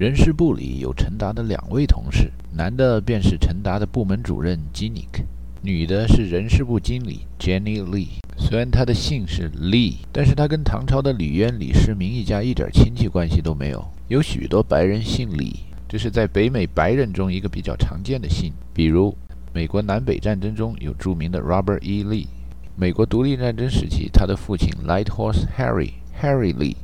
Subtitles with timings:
[0.00, 5.24] 人事部里有陈达的两位同事，男的便是陈达的部门主任 Jinik，
[5.60, 8.18] 女的是人事部经理 Jenny Lee。
[8.38, 13.86] 虽然他的姓是 Lee，但是他跟唐朝的李渊、李世民一家一点亲戚关系都没有。
[14.08, 19.14] 有许多白人姓李，这是在北美白人中一个比较常见的姓，比如。
[19.52, 22.02] 美国南北战争中有著名的 Robert E.
[22.04, 22.26] Lee。
[22.74, 25.90] 美国独立战争时期，他的父亲 Light Horse Harry
[26.22, 26.76] Harry Lee。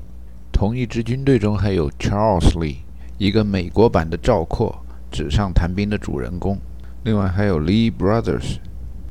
[0.53, 2.77] 同一支军队中还有 Charles Lee，
[3.19, 4.79] 一个美国版的赵括，
[5.11, 6.59] 纸上谈兵的主人公。
[7.05, 8.59] 另外还有 Lee Brothers。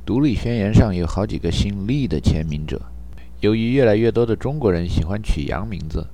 [0.05, 2.80] 独立宣言上有好几个姓 Lee 的签名者。
[3.40, 6.05] 由于越来越多的中国人喜欢取洋名字，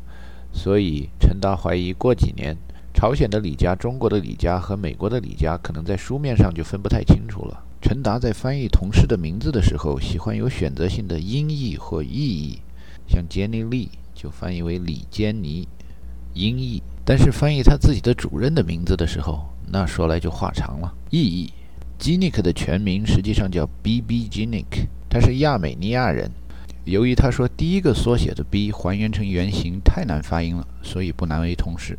[0.53, 2.55] 所以陈达怀疑过几年。
[2.93, 7.61] 朝鲜的李家、中国的李家和美国的李家，可能在书面上就分不太清楚了。
[7.81, 12.59] 陈达在翻译同事的名字的时候，喜欢有选择性的音译或意译，
[13.07, 15.67] 像杰尼利就翻译为李坚尼，
[16.33, 16.81] 音译。
[17.03, 20.93] 但是翻译他自己的主任的名字的时候，那说来就话长了。
[21.09, 21.51] 意译
[21.99, 24.29] ，Ginik 的全名实际上叫 B.B.
[24.29, 26.31] Ginik，他是亚美尼亚人。
[26.85, 31.97] 由于他说第一个缩写的 B 还原成原型太难发音了，所以不难为同事。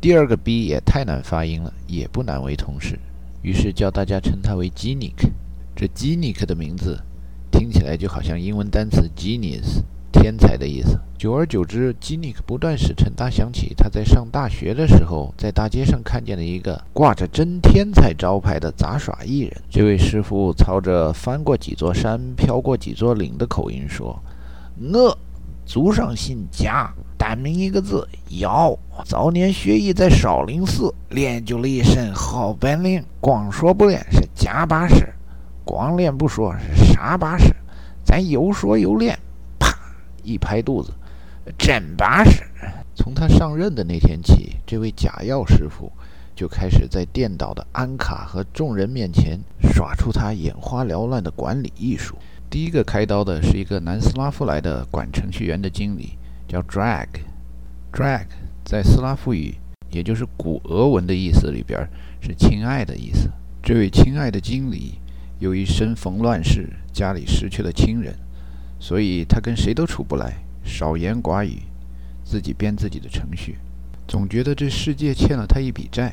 [0.00, 2.98] 第二个 B 也太难发音了，也不难为同事，
[3.42, 5.30] 于是叫大家称他为 Ginik。
[5.76, 7.02] 这 Ginik 的名字
[7.50, 9.82] 听起来就好像英文单词 genius，
[10.12, 10.98] 天才的意思。
[11.16, 19.62] 久而久之，Ginik 不断使陈达想起他在上大学的时候，在大街上看见了一个挂着“真天才”招牌的杂耍艺人。
[19.70, 24.20] 这位师傅操着翻过几座山、飘过几座岭的口音说
[24.92, 25.16] ：“我
[25.64, 28.06] 祖上姓贾。”单名一个字，
[28.40, 28.76] 姚。
[29.06, 33.02] 早年学艺在少林寺，练就了一身好本领。
[33.18, 35.08] 光说不练是假把式，
[35.64, 37.54] 光练不说是傻把式。
[38.04, 39.18] 咱有说有练，
[39.58, 39.74] 啪
[40.22, 40.92] 一拍肚子，
[41.58, 42.42] 真把式。
[42.94, 45.90] 从他上任的那天起，这位假药师傅
[46.34, 49.40] 就开始在电脑的安卡和众人面前
[49.72, 52.16] 耍出他眼花缭乱的管理艺术。
[52.48, 56.18] 第一个开刀的是一个南斯拉夫来的管程序员的经理。
[56.46, 58.26] 叫 drag，drag
[58.64, 59.54] 在斯拉夫语，
[59.90, 61.88] 也就是古俄文的意思里边
[62.20, 63.30] 是“亲爱的”意思。
[63.62, 65.00] 这位亲爱的经理，
[65.40, 68.14] 由于身逢乱世，家里失去了亲人，
[68.78, 71.62] 所以他跟谁都处不来，少言寡语，
[72.24, 73.58] 自己编自己的程序，
[74.08, 76.12] 总觉得这世界欠了他一笔债。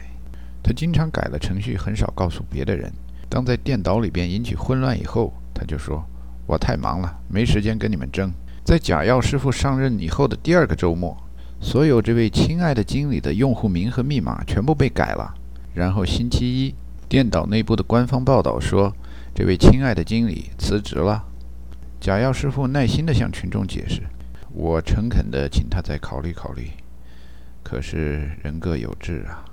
[0.63, 2.91] 他经常改了程序，很少告诉别的人。
[3.27, 6.05] 当在电脑里边引起混乱以后，他就说
[6.45, 8.31] ：“我太忙了，没时间跟你们争。”
[8.63, 11.17] 在假药师傅上任以后的第二个周末，
[11.59, 15.33] 所有这位亲爱的经理的用户名和密码全部被改了。
[15.73, 16.75] 然后星期一，
[17.09, 18.93] 电脑内部的官方报道说，
[19.33, 21.23] 这位亲爱的经理辞职了。
[21.99, 24.01] 假药师傅耐心地向群众解释
[24.53, 26.69] ：“我诚恳地请他再考虑考虑。
[27.63, 29.45] 可是人各有志啊。”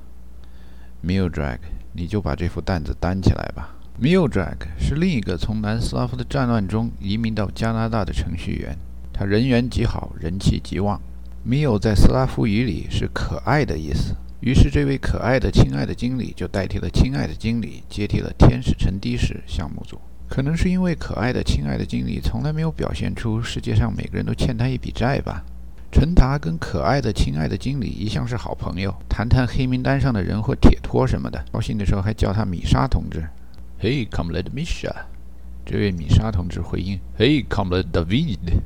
[1.04, 1.58] Mildrag，
[1.92, 3.76] 你就把这副担子担起来吧。
[4.00, 8.76] Mildrag 是另一个从南斯拉夫的战乱中移民到加拿大的程序员。
[9.12, 11.00] 他人缘极好，人气极旺。
[11.44, 14.14] 米欧在斯拉夫语里是“可爱”的意思。
[14.40, 20.00] 于是，这位可爱的、亲爱的经理就代替了亲爱的经理，接替了天使陈的士项目组。
[20.28, 25.42] 可能是因为可爱的、亲爱的经理从来没有表现出世界上每个人都欠他一笔债吧。
[25.90, 31.42] 陈达跟可爱的、亲爱的经理一向是好朋友，谈谈黑名单上的人或铁托什么的。
[31.50, 33.26] 高兴的时候还叫他米莎同志。
[33.80, 34.92] Hey, comrade Misha。
[35.64, 38.60] 这位米莎同志回应：Hey, comrade David。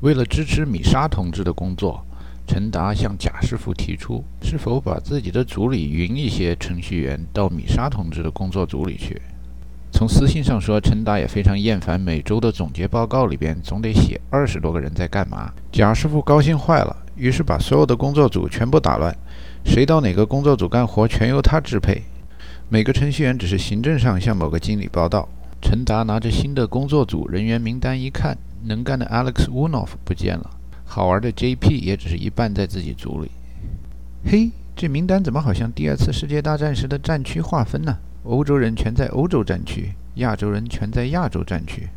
[0.00, 2.04] 为了支持米莎同志的工作，
[2.44, 9.22] 陈达向贾师傅提出，是否把自己的组里匀一些程序员到米莎同志的工作组里去。
[10.02, 15.52] 从私信上说，陈达也非常厌烦每周的总结报告里边总得写二十多个人在干嘛。
[15.70, 19.16] 贾师傅高兴坏了，于是把所有的工作组全部打乱，
[19.64, 22.02] 谁到哪个工作组干活全由他支配。
[22.68, 25.28] 每个程序员只是行政上向某个经理报到。
[25.60, 28.36] 陈达拿着新的工作组人员名单一看。
[28.64, 30.50] 能干的 Alex w o n o f 不见了，
[30.84, 33.30] 好玩的 JP 也只是一半在自己组里。
[34.24, 37.98] 嘿，这名单怎么好像第二次世界大战时的战区划分呢？
[38.24, 41.88] 欧洲人全在欧洲战区，亚洲人全在亚洲战区。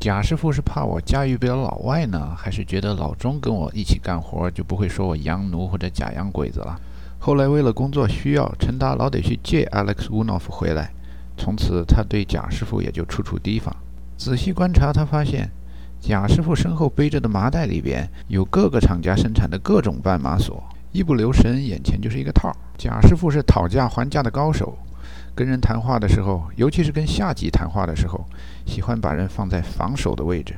[0.00, 6.76] 贾师傅是怕我驾驭不了老外呢，还是觉得老钟跟我一起干活就不会说我洋奴或者假洋鬼子了？
[7.20, 10.90] 后来为了工作需要，陈达老得去借 Alex w o n o f 回来，
[11.36, 13.72] 从此他对贾师傅也就处处提防。
[14.16, 15.48] 仔细观察，他发现。
[16.00, 20.60] 贾师傅身后背着的麻袋里边有各个厂家生产的各种半马锁，
[20.90, 22.52] 一不留神眼前就是一个套。
[22.76, 24.76] 贾师傅是讨价还价的高手，
[25.34, 28.24] 跟人谈话的时候，尤其是跟下级谈话的时候，
[28.66, 30.54] 喜欢把人放在防守的位置。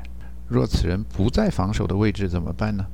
[0.49, 2.85] 若此人不在防守的位置怎么办呢？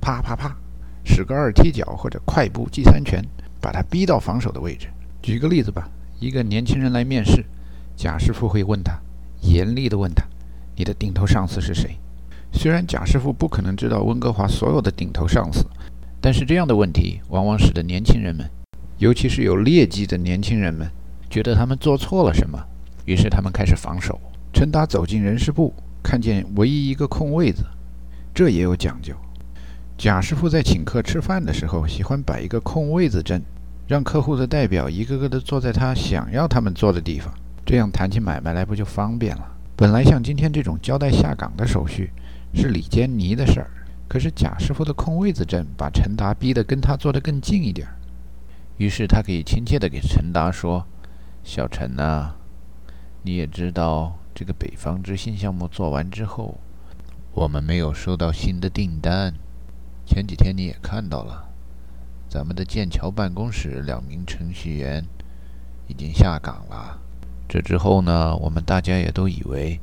[0.00, 0.56] 啪啪啪，
[1.04, 3.24] 使个二踢脚或者快步击三拳，
[3.60, 4.88] 把他逼到防守的位置。
[5.20, 5.88] 举个例子吧，
[6.20, 7.44] 一个年轻人来面试，
[7.96, 8.96] 贾师傅会问他，
[9.40, 10.24] 严厉地问他
[10.76, 11.98] ：“你的顶头上司是谁？”
[12.54, 15.66] 虽然贾师傅不可能知道温哥华所有的顶头上司，
[16.20, 18.48] 但是这样的问题往往使得年轻人们，
[18.98, 20.90] 尤其是有劣迹的年轻人们，
[21.28, 22.58] 觉得他们做错了什么，
[23.04, 24.18] 于是他们开始防守。
[24.52, 27.64] 陈达走进人事部，看见唯一一个空位子，
[28.34, 29.14] 这也有讲究。
[29.98, 33.42] 贾师傅在请客吃饭的时候，喜欢摆一个空位子阵，
[33.86, 37.32] 让客户的代表一个个的坐在他想要他们坐的地方，
[37.64, 39.46] 这样谈起买卖来不就方便了？
[39.76, 42.10] 本来像今天这种交代下岗的手续。
[42.54, 43.68] 是李坚尼的事儿，
[44.08, 47.92] 可是贾师傅的空位子阵把陈达逼得跟他坐得更近一点儿，
[48.78, 50.86] 于是他可以亲切地给陈达说
[51.42, 52.34] ：“小陈呐，
[53.22, 56.58] 你也知道，这个北方之星项目做完之后，
[57.32, 59.34] 我们没有收到新的订单。
[60.04, 61.48] 前几天你也看到了，
[62.28, 65.04] 咱们的剑桥办公室两名程序员
[65.88, 66.98] 已经下岗了。
[67.48, 69.80] 这之后呢，我们大家也都以为。”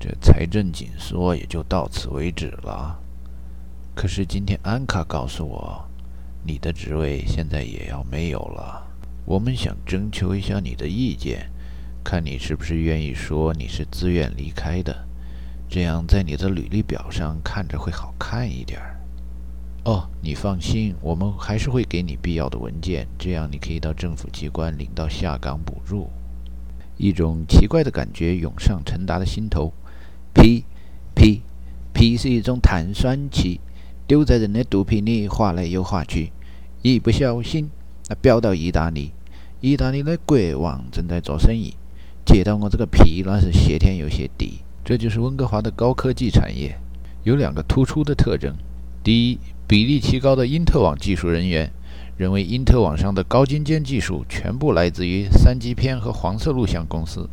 [0.00, 3.00] 这财政紧缩也就到此为止了。
[3.96, 5.87] 可是今天安卡告诉我，
[6.48, 8.82] 你的职位现在也要没有了。
[9.26, 11.50] 我们想征求一下你的意见，
[12.02, 15.06] 看你是不是愿意说你是自愿离开的，
[15.68, 18.80] 这样在你的履历表上看着会好看一点。
[19.84, 26.08] 哦，你放心，我们还是会给你必要的文件，这样你可以到政府机关领到下岗补助。
[26.96, 29.70] 一种奇怪的感觉涌上陈达的心头。
[30.32, 30.64] P
[31.14, 31.42] P
[31.92, 33.60] P 是一种碳酸气，
[34.06, 36.32] 丢在人的肚皮里滑来又滑去，
[36.82, 37.68] 一不小心
[38.08, 39.12] 那飙到意大利。
[39.60, 41.74] 意大利的国王正在做生意，
[42.24, 44.60] 接到我这个皮那是谢天又谢地。
[44.84, 46.78] 这就是温哥华的高科技产业，
[47.24, 48.54] 有两个突出的特征：
[49.02, 51.70] 第一，比例奇高的因特网技术人员
[52.16, 57.28] 认为因特网上的高精尖技术全部来自于三级片和黄色录像公司。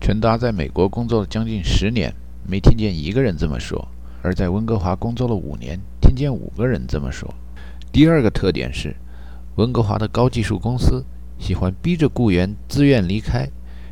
[0.00, 2.14] 陈达在美国工作了将近十年。
[2.50, 3.86] 没听见一个人这么说，
[4.22, 7.28] 而在温哥华工作了五年，听见五个人这么说。
[7.90, 8.94] 第二个特点是，
[9.56, 11.04] 温哥华的高技术公司
[11.38, 13.48] 喜欢逼着雇员自愿离开，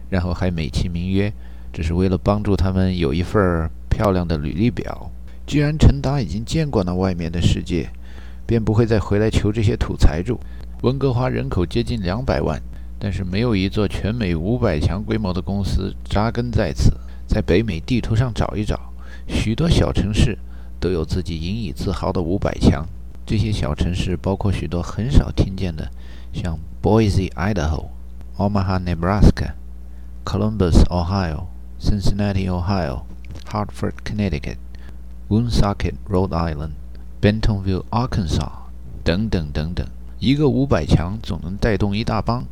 [0.09, 1.33] 然后还美其名曰
[1.73, 5.11] 这是为了帮助他们有一份漂亮的履历表。
[5.47, 7.89] 既然陈达已经见过那外面的世界，
[8.47, 10.39] 便不会再回来求这些土财主。
[10.83, 12.61] 温哥华人口接近两百万，
[12.99, 16.93] 但是没有一座全美五百强规模的公司扎根在此。
[17.27, 18.93] 在北美地图上找一找，
[19.27, 20.39] 许多小城市
[20.79, 22.87] 都有自己引以自豪的五百强。
[23.27, 25.91] 这些小城市包括许多很少听见的，
[26.33, 27.87] 像 Boise, Idaho、
[28.37, 29.55] Omaha, Nebraska、
[30.25, 31.47] Columbus, Ohio、
[31.81, 33.03] Cincinnati, Ohio、
[33.51, 34.59] Hartford, Connecticut、
[35.29, 36.75] Woonsocket, Rhode Island、
[37.21, 38.51] Bentonville, Arkansas
[39.03, 39.85] 等等等等。
[40.21, 42.45] 一个五百强总能带动一大帮。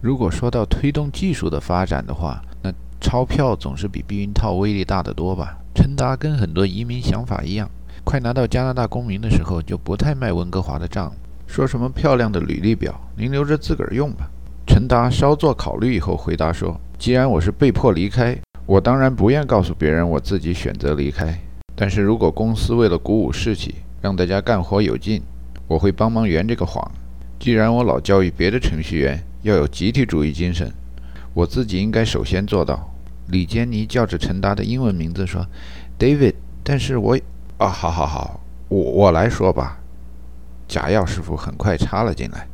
[0.00, 5.58] 如果说到推动技术的发展的话，那钞票总是比避孕套威力大得多吧？
[5.72, 7.70] 陈达跟很多移民想法一样，
[8.04, 11.12] 快拿到加拿大公民的时候就不太卖温哥华的账，
[11.46, 14.28] 说什么漂亮的履历表，您留着自个儿用吧。
[14.66, 18.36] 陈达稍作考虑以后回答说：“既然我是被迫离开，
[18.66, 21.38] 我当然不愿告诉别人我自己选择离开。
[21.74, 25.22] 但是如果公司为了鼓舞士气，让大家干活有劲，
[25.66, 26.90] 我会帮忙圆这个谎。
[27.38, 30.72] 既然我老教育别的程序员要有集体主义精神。”
[31.32, 32.92] 我自己应该首先做到。
[33.28, 35.46] 李坚尼叫着陈达的英文名字说
[35.98, 37.18] ：“David。”但是我……
[37.60, 39.78] 啊，好好好，我我来说吧。
[40.66, 42.48] 贾耀师傅很快插了进来：“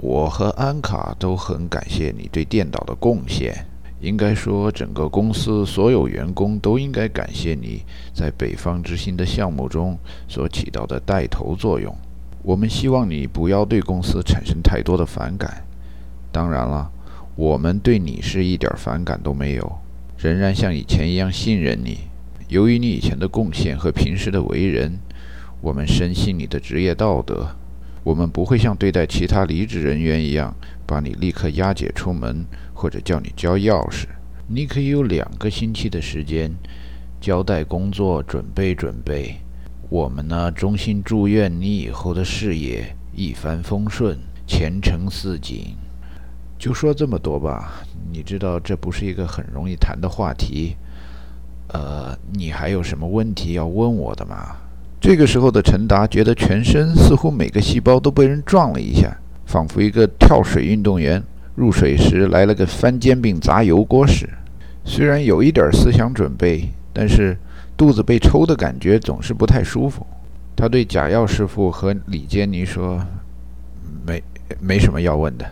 [0.00, 3.66] 我和安卡都很感谢你对电脑的贡献。
[4.00, 11.94] 应该说，整个公司所有员工都应该感谢你在北方之星的项目中所起到的带头作用。
[12.42, 15.62] 我们希望你不要对公司产生太多的反感。
[16.32, 16.90] 当然了。”
[17.36, 19.78] 我们对你是一点反感都没有，
[20.16, 22.07] 仍然像以前一样信任你。
[22.48, 24.98] 由于你以前的贡献和平时的为人，
[25.60, 27.46] 我们深信你的职业道德。
[28.02, 30.54] 我们不会像对待其他离职人员一样，
[30.86, 34.06] 把你立刻押解出门，或者叫你交钥匙。
[34.46, 36.50] 你可以有两个星期的时间，
[37.20, 39.36] 交代工作，准备准备。
[39.90, 45.76] 我们呢，衷心祝愿你以后的事业一帆风顺，前程似锦。
[46.58, 50.76] 就说这么多吧，你知道这不是一个很容易谈的话题。
[51.68, 54.56] 呃，你还有什么问题要问我的吗？
[55.00, 61.22] 这个时候的陈达觉得全身似乎每个细胞都被人撞了一下，仿佛一个跳水运动员
[61.54, 64.28] 入水时来了个翻煎饼砸油锅似。
[64.84, 67.36] 虽然有一点思想准备，但是
[67.76, 70.06] 肚子被抽的感觉总是不太舒服。
[70.56, 73.00] 他对贾耀师傅和李坚尼说
[74.06, 74.22] ：“没。”
[74.58, 75.44] 没什么要问的。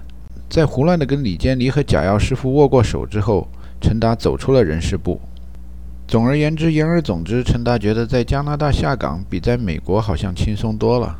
[0.49, 3.47] 在胡乱的跟李坚尼和贾耀师傅握过手之后，
[3.79, 5.21] 陈达走出了人事部。
[6.09, 11.17] 总而言之，言而总之，陈达觉得在加拿大下岗比在美国好像轻松多了。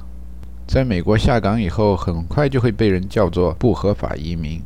[0.65, 4.61] 在美国下岗以后，很快就会被人叫做不合法移民；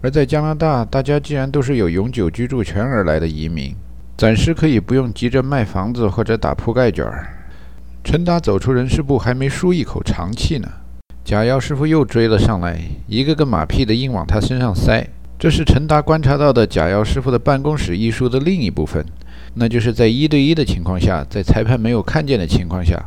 [0.00, 3.74] 而在加拿大，大家既然都是有永久居住权而来的移民，
[4.16, 7.26] 暂时可以不用急着卖房子或者打铺盖卷儿。
[8.04, 10.68] 陈达走出人事部，还没舒一口长气呢，
[11.24, 15.04] 贾耀师傅又追了上来，一个个马屁的硬往他身上塞。
[15.38, 19.04] 这是陈达观察到的贾耀师傅的办公室艺术的另一部分。
[19.54, 23.00] 那就是在一对一的情况下，在裁判没有看见的情况下，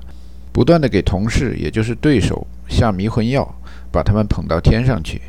[0.53, 3.53] 不断的给同事，也就是对手下迷魂药，
[3.91, 5.21] 把他们捧到天上去。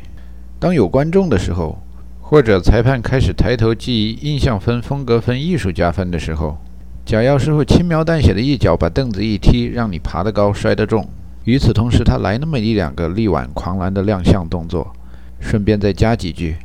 [0.59, 1.77] 当有观众的时候，
[2.21, 6.57] 或者裁判开始抬头记忆印象分、风格分、艺术加分的时候，
[7.05, 11.05] 贾耀师傅轻描淡写的一脚把凳子一踢，让你爬得高摔得重。
[11.43, 14.93] 与此同时，他来那么一两个力挽狂澜的亮相动作，
[15.41, 16.55] 顺便再加几句：“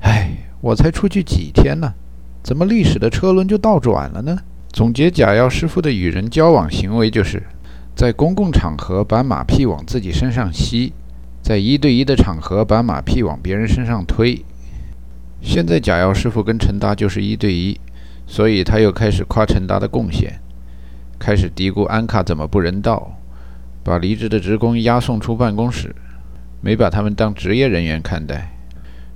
[0.00, 1.94] 哎，我才出去几天呢。”
[2.42, 4.38] 怎么历史的车轮就倒转了呢？
[4.72, 7.42] 总结贾耀师傅的与人交往行为，就是
[7.94, 10.92] 在公共场合把马屁往自己身上吸，
[11.42, 14.42] 在一对一的场合把马屁往别人身上推。
[15.42, 17.78] 现在贾耀师傅跟陈达就是一对一，
[18.26, 20.40] 所以他又开始夸陈达的贡献，
[21.18, 23.18] 开始嘀咕安卡怎么不人道，
[23.82, 25.94] 把离职的职工押送出办公室，
[26.62, 28.57] 没把他们当职业人员看待。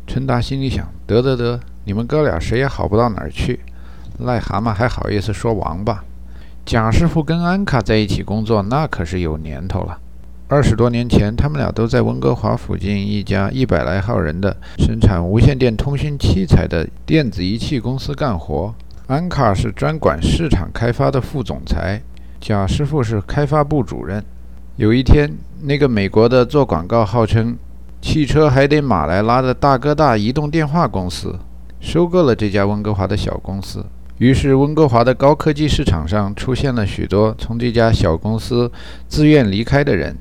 [0.07, 1.61] 陈达心里想：得得得。
[1.85, 3.61] 你们哥俩谁也好不到哪儿去，
[4.21, 6.05] 癞蛤蟆还好意思说王八？
[6.65, 9.99] 贾师傅跟安卡在一起工作，那可是有年头了。
[10.49, 18.75] 二十多年前，他们俩都在温哥华附近一家一百来号人的生产无线电通讯器材的电子仪器公司干活。
[19.07, 22.01] 安卡是专管市场开发的副总裁，
[22.41, 24.23] 贾师傅是开发部主任。
[24.77, 25.31] 有一天，
[25.63, 27.57] 那个美国的做广告号称
[28.03, 31.39] 汽车还得马来拉的大哥大移动电话公司。
[31.81, 33.85] 收购了这家温哥华的小公司，
[34.19, 38.71] 于是温哥华的高科技市场上出现了许多从这家小公司
[39.09, 40.17] 自愿离开的人。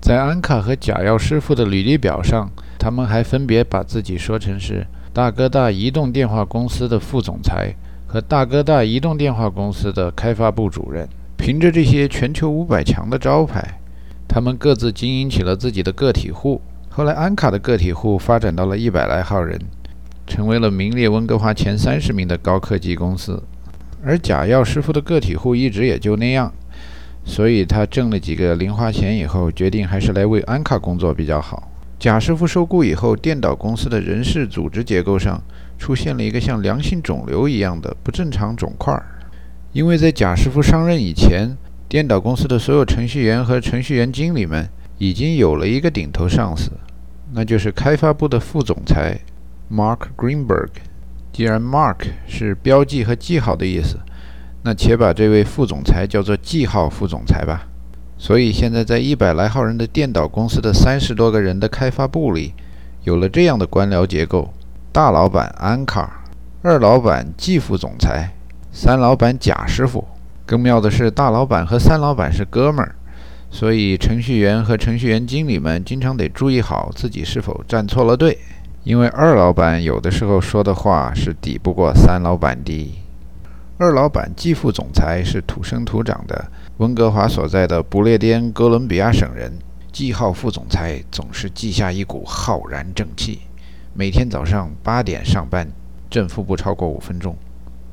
[0.00, 7.74] 在安卡和贾耀师傅的履历表上，他们还分别把自己说成是大哥大移动电话公司的副总裁
[8.06, 11.08] 和大哥大移动电话公司的开发部主任。
[11.36, 13.80] 凭着这些全球五百强的招牌，
[14.28, 16.60] 他们各自经营起了自己的个体户。
[16.96, 19.60] 后来，安卡的个体户发展到了一百来号人。
[20.28, 23.42] 成为了名列温哥华前三十名的高科技公司，
[24.04, 26.52] 而贾耀师傅的个体户一直也就那样，
[27.24, 31.68] 所以他挣了几个零花钱以后，决定还是来为安卡工作比较好。
[31.98, 35.42] 贾师傅受雇以后，电导公司的人事组织结构上
[35.76, 38.96] 出现了一个像良性肿瘤一样的不正常肿块，
[39.72, 41.56] 因为在贾师傅上任以前，
[41.88, 46.70] 电导公司的所有程序员和程序员经理们已经有了一个顶头上司，
[47.36, 49.18] 那就是开发部的副总裁。
[49.68, 50.68] Mark Greenberg，
[51.32, 53.98] 既然 Mark 是标记和记号的意思，
[54.62, 57.66] 那且把这位副总裁叫做记号副总裁吧。
[58.16, 62.54] 所以现在在一百来号人的电导公司的三十多个人的开发部里，
[63.02, 64.54] 有了这样的官僚结构：
[64.92, 66.24] 大老板安卡，
[66.62, 68.30] 二老板季副总裁，
[68.70, 70.06] 三老板贾师傅。
[70.46, 72.94] 更妙的是，大老板和三老板是哥们儿，
[73.54, 78.36] 所以程序员和程序员经理们经常得注意好自己是否站错了队。
[78.82, 82.92] 因为二老板有的时候说的话是抵不过三老板的。
[83.78, 89.52] 二老板季副总裁是土生土长的温哥华所在的不列颠哥伦比亚省人，
[89.92, 93.38] 季号副总裁总是记下一股浩然正气。
[93.92, 95.68] 每天早上八点上班，
[96.10, 97.32] 正负不超过五分钟；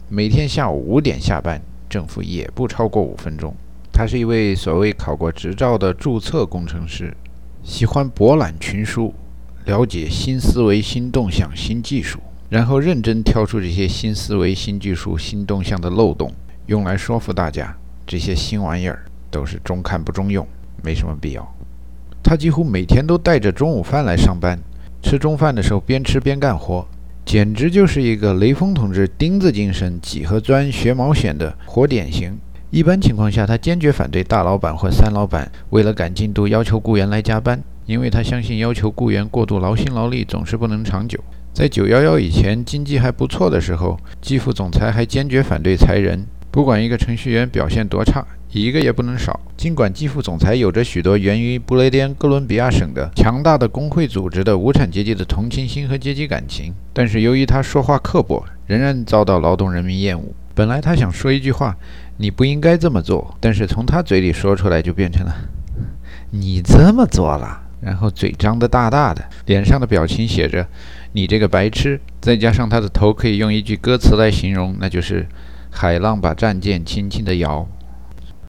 [0.09, 3.55] 每天下午五点下班，正负也不超过五分钟。
[4.01, 7.15] 他是一位所谓考过执照的注册工程师，
[7.61, 9.13] 喜欢博览群书。
[9.65, 16.33] 了解新思维、新动向、新技术，然后认真挑出这些新思维、新技术、新动向的漏洞，
[16.65, 17.77] 用来说服大家，
[18.07, 20.47] 这些新玩意儿都是中看不中用，
[20.81, 21.55] 没什么必要。
[22.23, 24.57] 他几乎每天都带着中午饭来上班，
[25.03, 26.83] 吃中饭的时候边吃边干活，
[27.23, 32.35] 简直就是一个雷锋同志钉子精神、几何钻学毛选的活典型。
[32.71, 37.61] 一般情况下，他坚决反对大老板或三老板为了赶进度要求雇员来加班。
[37.85, 41.19] 因为他相信，要求雇员过度劳心劳力总是不能长久。
[41.51, 49.37] 在九幺幺以前，经济还不错的时候，季副总裁还坚决反对裁人，不管一个程序员表现多差，一个也不能少。
[49.57, 60.31] 尽管季副总裁有着许多源于布雷颠哥伦比亚省的强大的工会组织的无产阶级的同情心和阶级感情，但是由于他说话刻薄，仍然遭到劳动人民厌恶。
[60.53, 61.75] 本来他想说一句话
[62.21, 65.35] ：“你不应该这么做”，但是从他嘴里说出来就变成了
[66.29, 70.67] ：“你这么做了。”然后嘴张得大大的，脸上的表情写着
[71.13, 75.27] “你这个白痴”，再加上他的头可以用一句歌词来形容，那就是
[75.73, 77.67] “海浪把战舰轻轻地摇”。